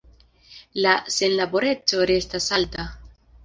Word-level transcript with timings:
La 0.85 0.93
senlaboreco 1.19 2.09
restas 2.15 2.51
alta. 2.61 2.91